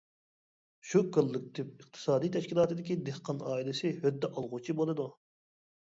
[0.91, 5.11] شۇ كوللېكتىپ ئىقتىسادىي تەشكىلاتىدىكى دېھقان ئائىلىسى ھۆددە ئالغۇچى بولىدۇ.